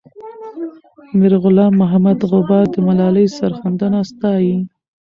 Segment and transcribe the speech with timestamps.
[1.19, 4.55] میرغلام محمد غبار د ملالۍ سرښندنه ستايي.